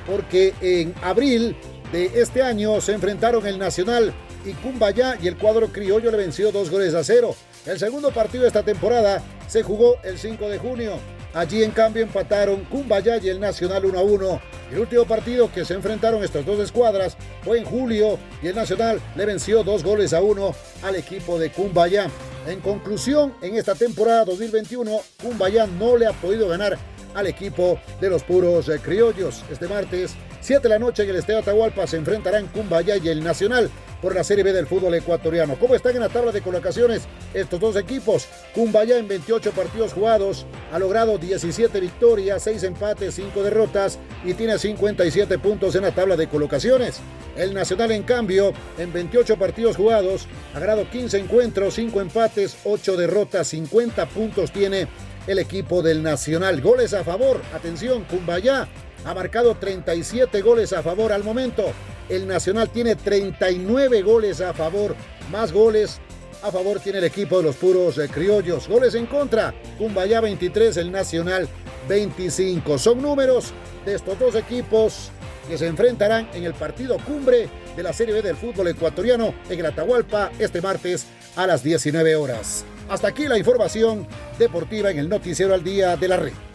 porque 0.05 0.53
en 0.60 0.93
abril 1.01 1.55
de 1.93 2.07
este 2.21 2.41
año 2.41 2.81
se 2.81 2.91
enfrentaron 2.91 3.48
el 3.48 3.57
Nacional 3.57 4.13
y 4.43 4.51
Cumbayá 4.51 5.17
y 5.21 5.29
el 5.29 5.38
cuadro 5.38 5.67
criollo 5.69 6.12
le 6.12 6.17
venció 6.17 6.51
dos 6.51 6.69
goles 6.69 6.93
a 6.93 7.05
cero. 7.05 7.38
El 7.65 7.77
segundo 7.77 8.12
partido 8.12 8.41
de 8.41 8.48
esta 8.48 8.63
temporada 8.63 9.22
se 9.48 9.62
jugó 9.62 9.98
el 10.03 10.18
5 10.18 10.50
de 10.50 10.58
junio. 10.58 10.94
Allí 11.34 11.63
en 11.63 11.72
cambio 11.72 12.01
empataron 12.01 12.65
Cumbaya 12.65 13.18
y 13.18 13.30
el 13.30 13.39
Nacional 13.39 13.86
1 13.86 14.00
a 14.00 14.01
1. 14.01 14.41
El 14.72 14.80
último 14.80 15.06
partido 15.06 15.51
que 15.51 15.63
se 15.63 15.75
enfrentaron 15.75 16.24
estas 16.24 16.44
dos 16.44 16.60
escuadras 16.60 17.15
fue 17.44 17.60
en 17.60 17.65
julio 17.65 18.18
y 18.41 18.48
el 18.48 18.56
Nacional 18.56 19.00
le 19.15 19.25
venció 19.25 19.63
dos 19.63 19.84
goles 19.84 20.12
a 20.13 20.22
uno 20.22 20.56
al 20.82 20.96
equipo 20.96 21.38
de 21.38 21.51
Cumbaya. 21.51 22.10
En 22.48 22.62
conclusión, 22.62 23.36
en 23.44 23.56
esta 23.56 23.75
temporada 23.75 24.25
2021, 24.25 25.00
Cumbaya 25.22 25.68
no 25.68 25.98
le 25.98 26.08
ha 26.08 26.13
podido 26.13 26.48
ganar 26.48 26.80
al 27.13 27.27
equipo 27.27 27.80
de 28.00 28.10
los 28.10 28.24
puros 28.24 28.68
eh, 28.70 28.80
criollos. 28.84 29.44
Este 29.51 29.68
martes, 29.68 30.15
7 30.41 30.63
de 30.63 30.70
la 30.70 30.80
noche 30.80 31.03
en 31.03 31.10
el 31.10 31.18
Estadio 31.18 31.39
Atahualpa 31.39 31.86
se 31.86 31.98
enfrentarán 31.98 32.48
Cumbaya 32.48 32.98
y 32.98 33.08
el 33.08 33.24
Nacional 33.24 33.70
por 34.01 34.15
la 34.15 34.24
Serie 34.24 34.43
B 34.43 34.51
del 34.51 34.67
fútbol 34.67 34.96
ecuatoriano. 34.96 35.58
¿Cómo 35.60 35.75
están 35.75 35.96
en 35.96 36.01
la 36.01 36.10
tabla 36.10 36.31
de 36.31 36.41
colocaciones 36.41 37.03
estos 37.34 37.60
dos 37.60 37.75
equipos? 37.75 38.27
Cumbaya 38.53 38.98
en 38.98 39.08
28 39.08 39.51
partidos 39.51 39.93
jugados 39.93 40.46
ha 40.72 40.79
logrado 40.79 41.17
17 41.17 41.79
victorias, 41.79 42.43
6 42.43 42.63
empates, 42.63 43.15
5 43.15 43.43
derrotas 43.43 44.00
y 44.25 44.34
tiene 44.34 44.58
57 44.58 45.38
puntos 45.39 45.75
en 45.75 45.84
la 45.84 45.91
tabla 45.91 46.17
de 46.17 46.27
colocaciones. 46.27 47.00
El 47.36 47.53
Nacional, 47.53 47.91
en 47.91 48.03
cambio, 48.03 48.51
en 48.77 48.91
28 48.91 49.38
partidos 49.38 49.77
jugados, 49.77 50.27
ha 50.53 50.60
ganado 50.60 50.89
15 50.89 51.17
encuentros, 51.17 51.75
5 51.75 52.01
empates, 52.01 52.58
8 52.65 52.98
derrotas, 52.98 53.48
50 53.48 54.05
puntos 54.08 54.51
tiene 54.51 54.88
el 55.27 55.39
equipo 55.39 55.81
del 55.81 56.03
Nacional. 56.03 56.62
Goles 56.62 56.93
a 56.93 57.03
favor, 57.03 57.41
atención, 57.53 58.03
Cumbaya 58.03 58.67
ha 59.05 59.13
marcado 59.13 59.55
37 59.55 60.41
goles 60.41 60.74
a 60.74 60.84
favor 60.84 61.12
al 61.12 61.24
momento. 61.24 61.65
El 62.10 62.27
Nacional 62.27 62.70
tiene 62.70 62.96
39 62.96 64.01
goles 64.01 64.41
a 64.41 64.53
favor, 64.53 64.96
más 65.31 65.51
goles 65.51 66.00
a 66.43 66.51
favor 66.51 66.79
tiene 66.79 67.00
el 67.00 67.03
equipo 67.03 67.38
de 67.38 67.43
los 67.43 67.55
puros 67.55 67.98
eh, 67.98 68.10
criollos. 68.10 68.67
Goles 68.67 68.96
en 68.96 69.05
contra, 69.05 69.53
Cumbaya 69.77 70.22
23, 70.22 70.77
el 70.77 70.91
Nacional 70.91 71.48
25. 71.88 72.77
Son 72.77 73.01
números 73.01 73.53
de 73.86 73.96
estos 73.96 74.17
dos 74.17 74.36
equipos 74.36 75.12
que 75.48 75.58
se 75.58 75.67
enfrentarán 75.67 76.29
en 76.34 76.43
el 76.43 76.53
partido 76.53 76.98
cumbre 77.00 77.50
de 77.75 77.84
la 77.84 77.93
Serie 77.93 78.13
B 78.13 78.22
del 78.22 78.36
fútbol 78.36 78.67
ecuatoriano 78.70 79.34
en 79.50 79.60
el 79.60 79.65
Atahualpa 79.65 80.31
este 80.39 80.62
martes 80.62 81.05
a 81.36 81.48
las 81.48 81.63
19 81.63 82.15
horas. 82.15 82.65
Hasta 82.89 83.08
aquí 83.08 83.27
la 83.27 83.38
información 83.38 84.08
deportiva 84.38 84.91
en 84.91 85.00
el 85.00 85.10
Noticiero 85.10 85.53
al 85.53 85.63
Día 85.63 85.96
de 85.96 86.08
la 86.08 86.17
Red. 86.17 86.50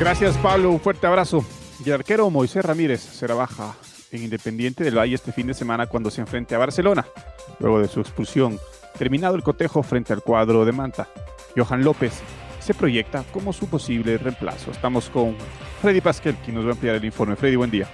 Gracias, 0.00 0.38
Pablo. 0.38 0.70
Un 0.70 0.80
fuerte 0.80 1.06
abrazo. 1.06 1.44
Y 1.84 1.88
el 1.90 1.96
arquero 1.96 2.30
Moisés 2.30 2.64
Ramírez 2.64 3.02
será 3.02 3.34
baja 3.34 3.74
en 4.10 4.22
Independiente 4.22 4.82
del 4.82 4.96
Valle 4.96 5.14
este 5.14 5.30
fin 5.30 5.46
de 5.46 5.52
semana 5.52 5.88
cuando 5.88 6.10
se 6.10 6.22
enfrente 6.22 6.54
a 6.54 6.58
Barcelona, 6.58 7.06
luego 7.58 7.80
de 7.80 7.86
su 7.86 8.00
expulsión, 8.00 8.58
terminado 8.96 9.36
el 9.36 9.42
cotejo 9.42 9.82
frente 9.82 10.14
al 10.14 10.22
cuadro 10.22 10.64
de 10.64 10.72
Manta. 10.72 11.06
Johan 11.54 11.84
López 11.84 12.14
se 12.60 12.72
proyecta 12.72 13.24
como 13.30 13.52
su 13.52 13.68
posible 13.68 14.16
reemplazo. 14.16 14.70
Estamos 14.70 15.10
con 15.10 15.36
Freddy 15.82 16.00
Pasquel, 16.00 16.36
quien 16.36 16.56
nos 16.56 16.64
va 16.64 16.70
a 16.70 16.72
ampliar 16.72 16.96
el 16.96 17.04
informe. 17.04 17.36
Freddy, 17.36 17.56
buen 17.56 17.70
día. 17.70 17.86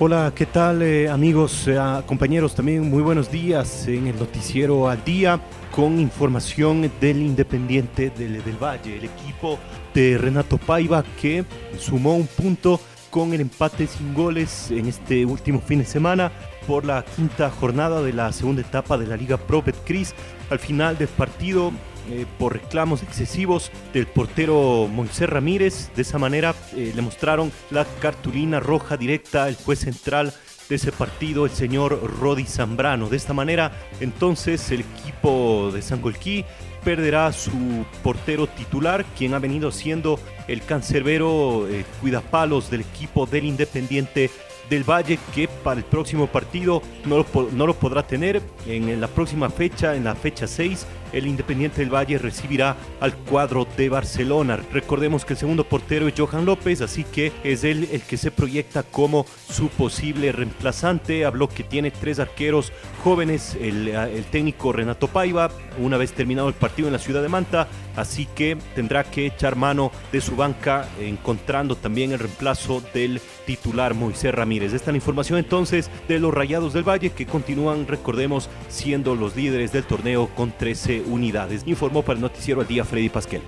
Hola, 0.00 0.32
¿qué 0.34 0.46
tal 0.46 0.82
eh, 0.82 1.08
amigos, 1.08 1.68
eh, 1.68 1.78
compañeros? 2.06 2.56
También 2.56 2.90
muy 2.90 3.02
buenos 3.02 3.30
días 3.30 3.86
en 3.86 4.08
el 4.08 4.18
noticiero 4.18 4.88
al 4.88 5.04
día 5.04 5.38
con 5.70 6.00
información 6.00 6.90
del 7.00 7.22
Independiente 7.22 8.10
del, 8.10 8.42
del 8.42 8.56
Valle, 8.56 8.96
el 8.96 9.04
equipo 9.04 9.60
de 9.94 10.18
Renato 10.18 10.58
Paiva 10.58 11.04
que 11.20 11.44
sumó 11.78 12.16
un 12.16 12.26
punto 12.26 12.80
con 13.10 13.32
el 13.32 13.40
empate 13.40 13.86
sin 13.86 14.12
goles 14.12 14.72
en 14.72 14.86
este 14.86 15.24
último 15.24 15.60
fin 15.60 15.78
de 15.78 15.84
semana 15.84 16.32
por 16.66 16.84
la 16.84 17.04
quinta 17.04 17.48
jornada 17.48 18.02
de 18.02 18.12
la 18.12 18.32
segunda 18.32 18.62
etapa 18.62 18.98
de 18.98 19.06
la 19.06 19.16
Liga 19.16 19.36
Pro 19.36 19.62
Betcris. 19.62 20.14
Al 20.50 20.58
final 20.58 20.98
del 20.98 21.06
partido, 21.06 21.72
eh, 22.10 22.26
por 22.38 22.54
reclamos 22.54 23.04
excesivos 23.04 23.70
del 23.92 24.08
portero 24.08 24.88
Moisés 24.90 25.28
Ramírez, 25.28 25.90
de 25.94 26.02
esa 26.02 26.18
manera 26.18 26.56
eh, 26.74 26.92
le 26.94 27.02
mostraron 27.02 27.52
la 27.70 27.86
cartulina 28.00 28.58
roja 28.58 28.96
directa 28.96 29.44
al 29.44 29.54
juez 29.54 29.78
central 29.78 30.34
de 30.68 30.76
ese 30.76 30.92
partido, 30.92 31.44
el 31.44 31.50
señor 31.50 32.18
Rodi 32.20 32.44
Zambrano. 32.44 33.08
De 33.08 33.16
esta 33.16 33.32
manera, 33.34 33.72
entonces, 34.00 34.70
el 34.70 34.80
equipo 34.80 35.70
de 35.72 35.82
Sangolquí 35.82 36.44
perderá 36.84 37.32
su 37.32 37.84
portero 38.02 38.46
titular, 38.46 39.04
quien 39.16 39.34
ha 39.34 39.38
venido 39.38 39.72
siendo 39.72 40.20
el 40.46 40.62
cancerbero 40.62 41.66
eh, 41.68 41.84
cuidapalos 42.00 42.70
del 42.70 42.82
equipo 42.82 43.26
del 43.26 43.46
Independiente 43.46 44.30
del 44.68 44.84
Valle, 44.88 45.18
que 45.34 45.48
para 45.48 45.78
el 45.78 45.84
próximo 45.84 46.26
partido 46.26 46.82
no 47.04 47.24
lo, 47.66 47.74
podrá 47.74 48.06
tener. 48.06 48.42
En 48.66 49.00
la 49.00 49.08
próxima 49.08 49.50
fecha, 49.50 49.94
en 49.94 50.04
la 50.04 50.14
fecha 50.14 50.46
6, 50.46 50.86
el 51.14 51.26
Independiente 51.26 51.80
del 51.80 51.94
Valle 51.94 52.18
recibirá 52.18 52.76
al 53.00 53.14
cuadro 53.14 53.66
de 53.76 53.88
Barcelona. 53.88 54.58
Recordemos 54.72 55.24
que 55.24 55.34
el 55.34 55.38
segundo 55.38 55.64
portero 55.64 56.08
es 56.08 56.14
Johan 56.16 56.44
López, 56.44 56.80
así 56.80 57.04
que 57.04 57.32
es 57.44 57.64
él 57.64 57.88
el 57.92 58.02
que 58.02 58.16
se 58.16 58.30
proyecta 58.30 58.82
como 58.82 59.24
su 59.50 59.68
posible 59.68 60.32
reemplazante. 60.32 61.24
Habló 61.24 61.48
que 61.48 61.64
tiene 61.64 61.90
tres 61.90 62.18
arqueros 62.18 62.72
jóvenes, 63.02 63.56
el, 63.60 63.88
el 63.88 64.24
técnico 64.24 64.72
Renato 64.72 65.08
Paiva, 65.08 65.50
una 65.78 65.96
vez 65.96 66.12
terminado 66.12 66.48
el 66.48 66.54
partido 66.54 66.88
en 66.88 66.92
la 66.92 66.98
ciudad 66.98 67.22
de 67.22 67.28
Manta, 67.28 67.68
así 67.96 68.26
que 68.34 68.56
tendrá 68.74 69.04
que 69.04 69.26
echar 69.26 69.56
mano 69.56 69.92
de 70.12 70.20
su 70.20 70.36
banca, 70.36 70.88
encontrando 71.00 71.76
también 71.76 72.12
el 72.12 72.18
reemplazo 72.18 72.82
del 72.92 73.20
titular 73.46 73.94
Moisés 73.94 74.34
Ramírez. 74.34 74.72
Esta 74.72 74.90
es 74.90 74.94
la 74.94 74.98
información 74.98 75.38
entonces 75.38 75.90
de 76.08 76.18
los 76.18 76.32
Rayados 76.32 76.72
del 76.72 76.88
Valle 76.88 77.10
que 77.10 77.26
continúan, 77.26 77.86
recordemos, 77.86 78.48
siendo 78.68 79.14
los 79.14 79.36
líderes 79.36 79.72
del 79.72 79.84
torneo 79.84 80.28
con 80.34 80.52
13 80.52 81.03
unidades. 81.06 81.62
Informó 81.66 82.02
para 82.02 82.16
el 82.16 82.22
noticiero 82.22 82.60
al 82.60 82.66
día 82.66 82.84
Freddy 82.84 83.08
Pasquel. 83.08 83.42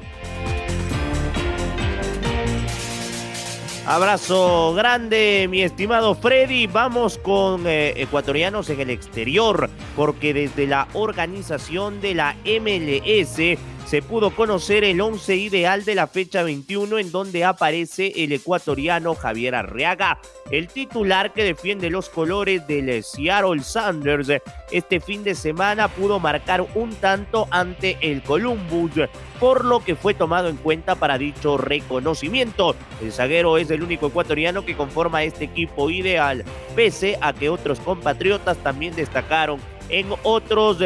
Abrazo 3.89 4.75
grande, 4.75 5.47
mi 5.49 5.63
estimado 5.63 6.17
Freddy. 6.17 6.67
Vamos 6.67 7.19
con 7.19 7.69
eh, 7.69 7.93
ecuatorianos 7.97 8.69
en 8.69 8.81
el 8.81 8.91
exterior, 8.91 9.71
porque 9.95 10.35
desde 10.35 10.67
la 10.67 10.89
organización 10.93 12.01
de 12.01 12.15
la 12.15 12.35
MLS 12.45 13.39
se 13.87 14.03
pudo 14.03 14.33
conocer 14.35 14.83
el 14.83 15.01
11 15.01 15.37
ideal 15.37 15.85
de 15.85 15.95
la 15.95 16.09
fecha 16.09 16.43
21 16.43 16.99
en 16.99 17.13
donde 17.13 17.45
aparece 17.45 18.13
el 18.17 18.33
ecuatoriano 18.33 19.15
Javier 19.15 19.55
Arriaga, 19.55 20.19
el 20.51 20.67
titular 20.67 21.33
que 21.33 21.45
defiende 21.45 21.89
los 21.89 22.09
colores 22.09 22.67
del 22.67 23.05
Seattle 23.05 23.63
Sanders. 23.63 24.43
Este 24.73 24.99
fin 24.99 25.23
de 25.23 25.37
semana 25.37 25.87
pudo 25.87 26.19
marcar 26.19 26.67
un 26.75 26.97
tanto 26.97 27.47
ante 27.53 27.97
el 28.01 28.23
Columbus, 28.23 28.91
por 29.39 29.65
lo 29.65 29.85
que 29.85 29.95
fue 29.95 30.15
tomado 30.15 30.49
en 30.49 30.57
cuenta 30.57 30.97
para 30.97 31.17
dicho 31.17 31.57
reconocimiento. 31.57 32.75
El 33.01 33.13
zaguero 33.13 33.57
es 33.57 33.71
el 33.71 33.85
único 33.85 34.09
ecuatoriano 34.09 34.65
que 34.65 34.77
conforma 34.77 35.23
este 35.23 35.45
equipo 35.45 35.91
ideal, 35.91 36.45
pese 36.75 37.19
a 37.21 37.33
que 37.33 37.49
otros 37.49 37.79
compatriotas 37.79 38.57
también 38.59 38.97
destacaron 38.97 39.61
en 39.89 40.07
otros 40.23 40.79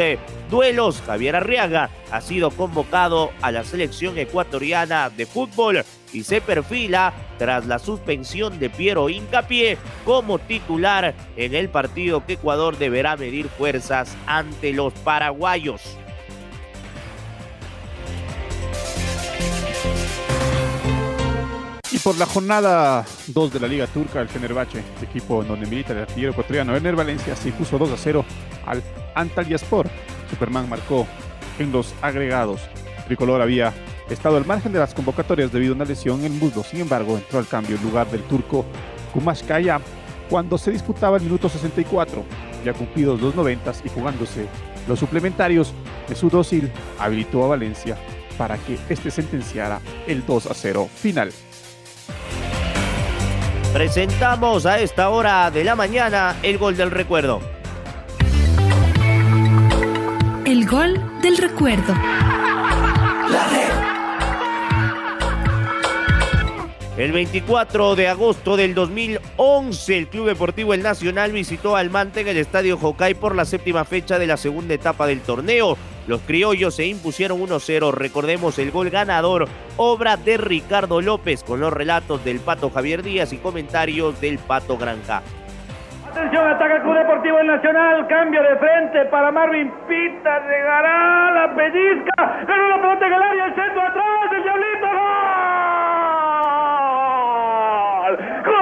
duelos. 0.49 1.01
Javier 1.05 1.35
Arriaga 1.35 1.89
ha 2.11 2.21
sido 2.21 2.51
convocado 2.51 3.31
a 3.41 3.51
la 3.51 3.63
selección 3.63 4.17
ecuatoriana 4.17 5.09
de 5.09 5.25
fútbol 5.25 5.83
y 6.13 6.23
se 6.23 6.41
perfila 6.41 7.13
tras 7.37 7.65
la 7.65 7.79
suspensión 7.79 8.59
de 8.59 8.69
Piero 8.69 9.09
Incapié 9.09 9.77
como 10.05 10.39
titular 10.39 11.15
en 11.35 11.55
el 11.55 11.69
partido 11.69 12.25
que 12.25 12.33
Ecuador 12.33 12.77
deberá 12.77 13.15
medir 13.15 13.47
fuerzas 13.47 14.15
ante 14.27 14.73
los 14.73 14.93
paraguayos. 14.93 15.97
Y 21.93 21.99
por 21.99 22.17
la 22.17 22.25
jornada 22.25 23.05
2 23.27 23.53
de 23.53 23.59
la 23.59 23.67
Liga 23.67 23.85
Turca, 23.85 24.21
el 24.21 24.29
Fenerbahce, 24.29 24.81
equipo 25.01 25.41
en 25.41 25.49
donde 25.49 25.67
milita 25.67 25.91
el 25.91 25.99
artillero 25.99 26.31
ecuatoriano 26.31 26.75
Ener 26.75 26.95
Valencia, 26.95 27.35
se 27.35 27.49
impuso 27.49 27.77
2 27.77 27.91
a 27.91 27.97
0 27.97 28.25
al 28.65 28.83
Antalyaspor. 29.15 29.87
Superman 30.29 30.69
marcó 30.69 31.07
en 31.59 31.71
los 31.71 31.93
agregados. 32.01 32.61
Tricolor 33.05 33.41
había 33.41 33.73
estado 34.09 34.37
al 34.37 34.45
margen 34.45 34.71
de 34.71 34.79
las 34.79 34.93
convocatorias 34.93 35.51
debido 35.51 35.73
a 35.73 35.75
una 35.75 35.85
lesión 35.85 36.23
en 36.23 36.37
muslo. 36.39 36.63
Sin 36.63 36.81
embargo, 36.81 37.17
entró 37.17 37.39
al 37.39 37.47
cambio 37.47 37.75
en 37.75 37.83
lugar 37.83 38.09
del 38.09 38.23
turco 38.23 38.65
Kumashkaya 39.13 39.79
cuando 40.29 40.57
se 40.57 40.71
disputaba 40.71 41.17
el 41.17 41.23
minuto 41.23 41.49
64. 41.49 42.23
Ya 42.63 42.73
cumplidos 42.73 43.19
los 43.21 43.35
90 43.35 43.73
y 43.83 43.89
jugándose 43.89 44.47
los 44.87 44.99
suplementarios, 44.99 45.73
su 46.15 46.29
dócil 46.29 46.71
habilitó 46.99 47.43
a 47.43 47.49
Valencia 47.49 47.97
para 48.37 48.57
que 48.57 48.77
este 48.89 49.11
sentenciara 49.11 49.79
el 50.07 50.25
2 50.25 50.47
a 50.47 50.53
0 50.53 50.89
final. 50.93 51.31
Presentamos 53.73 54.65
a 54.65 54.79
esta 54.79 55.09
hora 55.09 55.49
de 55.49 55.63
la 55.63 55.75
mañana 55.75 56.35
el 56.43 56.57
gol 56.57 56.75
del 56.75 56.91
recuerdo. 56.91 57.60
El 60.51 60.67
gol 60.67 61.01
del 61.21 61.37
recuerdo. 61.37 61.93
El 66.97 67.13
24 67.13 67.95
de 67.95 68.09
agosto 68.09 68.57
del 68.57 68.75
2011, 68.75 69.97
el 69.97 70.07
Club 70.09 70.27
Deportivo 70.27 70.73
El 70.73 70.83
Nacional 70.83 71.31
visitó 71.31 71.77
al 71.77 71.89
Mante 71.89 72.19
en 72.19 72.27
el 72.27 72.35
Estadio 72.35 72.77
Jocay 72.77 73.13
por 73.13 73.33
la 73.33 73.45
séptima 73.45 73.85
fecha 73.85 74.19
de 74.19 74.27
la 74.27 74.35
segunda 74.35 74.73
etapa 74.73 75.07
del 75.07 75.21
torneo. 75.21 75.77
Los 76.05 76.19
criollos 76.19 76.75
se 76.75 76.85
impusieron 76.85 77.39
1-0. 77.39 77.93
Recordemos 77.93 78.59
el 78.59 78.71
gol 78.71 78.89
ganador, 78.89 79.47
obra 79.77 80.17
de 80.17 80.35
Ricardo 80.35 80.99
López, 80.99 81.45
con 81.45 81.61
los 81.61 81.71
relatos 81.71 82.25
del 82.25 82.41
Pato 82.41 82.69
Javier 82.69 83.03
Díaz 83.03 83.31
y 83.31 83.37
comentarios 83.37 84.19
del 84.19 84.37
Pato 84.37 84.77
Granja. 84.77 85.23
Atención, 86.11 86.45
ataca 86.45 86.75
el 86.75 86.81
Club 86.81 86.95
Deportivo 86.95 87.39
El 87.39 87.47
Nacional, 87.47 88.05
cambio 88.07 88.43
de 88.43 88.57
frente 88.57 89.05
para 89.05 89.31
Marvin 89.31 89.71
Pita, 89.87 90.45
llegará 90.45 91.31
la 91.31 91.55
pellizca, 91.55 92.43
ganó 92.45 92.67
la 92.67 92.81
pelota 92.81 93.07
en 93.07 93.13
el 93.13 93.23
área, 93.23 93.45
el 93.45 93.55
centro 93.55 93.81
atrás, 93.81 94.31
el 94.35 94.43
Diablito, 94.43 94.87
¡gol! 98.01 98.17
¡Gol! 98.43 98.61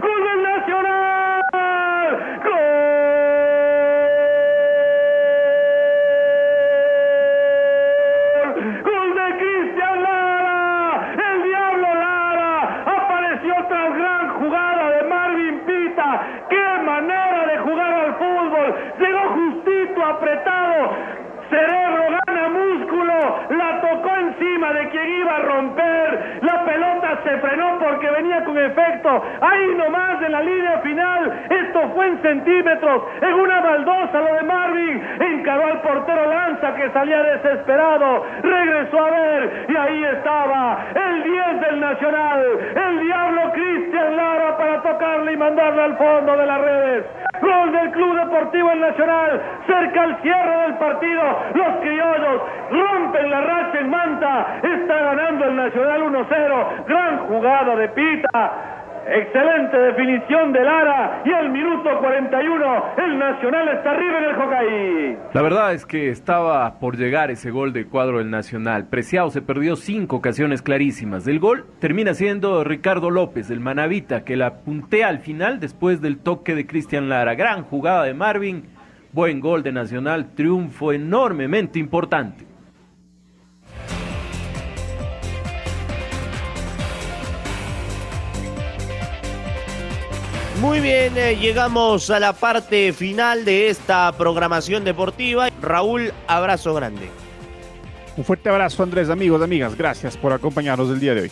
¡Gol 0.00 0.24
del 0.24 0.42
Nacional! 0.42 2.10
¡Gol! 2.42 2.58
¡Gol 8.82 9.14
de 9.14 9.26
Cristian 9.36 10.02
Lara! 10.02 11.14
¡El 11.14 11.42
Diablo 11.44 11.88
Lara! 11.94 12.52
Apareció 12.84 13.54
tras 13.68 13.96
gran 13.96 14.28
jugada 14.40 14.90
de 14.90 15.02
Marvin 15.04 15.60
Pita. 15.60 16.08
¡Qué 16.48 16.82
manera 16.84 17.46
de 17.46 17.58
jugar 17.58 17.92
al 17.92 18.14
fútbol! 18.14 18.74
Llegó 18.98 19.20
justito, 19.30 20.04
apretado. 20.04 20.94
Cerebro 21.50 22.04
gana 22.26 22.48
músculo, 22.48 23.14
la 23.50 23.80
tocó 23.80 24.10
encima 24.16 24.72
de 24.72 24.88
quien 24.90 25.08
iba 25.20 25.34
a 25.36 25.40
romper, 25.40 26.38
la 26.42 26.64
pelota 26.64 27.18
se 27.24 27.38
frenó 27.38 27.78
porque 27.80 28.08
venía 28.08 28.44
con 28.44 28.56
efecto, 28.70 29.22
ahí 29.40 29.74
nomás 29.76 30.22
en 30.22 30.32
la 30.32 30.40
línea 30.42 30.78
final, 30.78 31.46
esto 31.50 31.90
fue 31.94 32.06
en 32.06 32.22
centímetros, 32.22 33.02
en 33.20 33.34
una 33.34 33.60
baldosa 33.60 34.20
lo 34.20 34.34
de 34.34 34.42
Marvin, 34.42 35.02
encaró 35.20 35.66
al 35.66 35.80
portero 35.82 36.26
Lanza 36.26 36.74
que 36.74 36.90
salía 36.90 37.22
desesperado, 37.22 38.24
regresó 38.42 39.04
a 39.04 39.10
ver 39.10 39.66
y 39.68 39.76
ahí 39.76 40.04
estaba 40.04 40.86
el 40.94 41.22
10 41.22 41.60
del 41.60 41.80
Nacional, 41.80 42.46
el 42.76 43.00
diablo 43.00 43.52
Cristian 43.52 44.16
Lara 44.16 44.56
para 44.56 44.82
tocarle 44.82 45.32
y 45.32 45.36
mandarle 45.36 45.82
al 45.82 45.96
fondo 45.96 46.36
de 46.36 46.46
las 46.46 46.60
redes. 46.60 47.04
Gol 47.40 47.72
del 47.72 47.90
Club 47.92 48.16
Deportivo 48.16 48.70
El 48.70 48.80
Nacional, 48.80 49.40
cerca 49.66 50.02
al 50.02 50.20
cierre 50.20 50.62
del 50.62 50.74
partido, 50.74 51.22
los 51.54 51.76
criollos 51.80 52.42
rompen 52.92 53.30
la 53.30 53.40
racha 53.40 53.78
en 53.78 53.90
Manta, 53.90 54.60
está 54.62 54.94
ganando 54.94 55.44
el 55.44 55.56
Nacional 55.56 56.02
1-0, 56.02 56.86
gran 56.86 57.18
jugada 57.26 57.76
de 57.76 57.88
Pita. 57.88 58.76
Excelente 59.12 59.76
definición 59.76 60.52
de 60.52 60.62
Lara 60.62 61.22
y 61.24 61.30
el 61.32 61.50
minuto 61.50 61.98
41 62.00 62.84
el 62.98 63.18
Nacional 63.18 63.68
está 63.68 63.90
arriba 63.92 64.18
en 64.18 64.24
el 64.24 64.34
Hockey. 64.36 65.18
La 65.32 65.42
verdad 65.42 65.72
es 65.72 65.86
que 65.86 66.10
estaba 66.10 66.78
por 66.78 66.96
llegar 66.96 67.30
ese 67.30 67.50
gol 67.50 67.72
de 67.72 67.86
cuadro 67.86 68.18
del 68.18 68.30
Nacional. 68.30 68.86
Preciado 68.88 69.30
se 69.30 69.40
perdió 69.40 69.76
cinco 69.76 70.16
ocasiones 70.16 70.60
clarísimas. 70.62 71.26
El 71.26 71.40
gol 71.40 71.64
termina 71.80 72.14
siendo 72.14 72.62
Ricardo 72.62 73.10
López, 73.10 73.50
el 73.50 73.58
manavita, 73.58 74.22
que 74.22 74.36
la 74.36 74.58
puntea 74.58 75.08
al 75.08 75.20
final 75.20 75.60
después 75.60 76.02
del 76.02 76.18
toque 76.18 76.54
de 76.54 76.66
Cristian 76.66 77.08
Lara. 77.08 77.34
Gran 77.34 77.64
jugada 77.64 78.04
de 78.04 78.14
Marvin, 78.14 78.68
buen 79.12 79.40
gol 79.40 79.62
de 79.62 79.72
Nacional, 79.72 80.34
triunfo 80.34 80.92
enormemente 80.92 81.78
importante. 81.78 82.49
Muy 90.60 90.80
bien, 90.80 91.16
eh, 91.16 91.36
llegamos 91.36 92.10
a 92.10 92.20
la 92.20 92.34
parte 92.34 92.92
final 92.92 93.46
de 93.46 93.70
esta 93.70 94.12
programación 94.12 94.84
deportiva. 94.84 95.48
Raúl, 95.62 96.12
abrazo 96.26 96.74
grande. 96.74 97.08
Un 98.14 98.24
fuerte 98.24 98.50
abrazo, 98.50 98.82
Andrés, 98.82 99.08
amigos, 99.08 99.40
amigas. 99.40 99.74
Gracias 99.74 100.18
por 100.18 100.34
acompañarnos 100.34 100.90
el 100.90 101.00
día 101.00 101.14
de 101.14 101.22
hoy. 101.22 101.30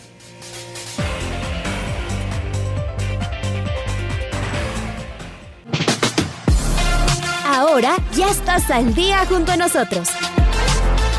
Ahora 7.45 7.97
ya 8.13 8.31
estás 8.31 8.71
al 8.71 8.95
día 8.95 9.23
junto 9.27 9.51
a 9.51 9.57
nosotros. 9.57 10.09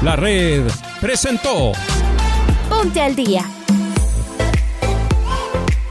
La 0.03 0.17
red 0.17 0.65
presentó 1.01 1.73
Ponte 2.69 3.01
al 3.01 3.15
día. 3.15 3.45